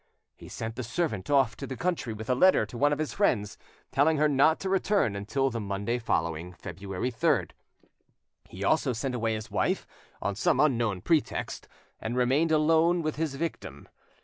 [0.35, 3.13] He sent the servant off into the country with a letter to one of his
[3.13, 3.59] friends,
[3.91, 7.51] telling her not to return until the Monday following, February 3rd.
[8.49, 9.85] He also sent away his wife,
[10.19, 11.67] on some unknown pretext,
[11.99, 13.87] and remained alone with his victim.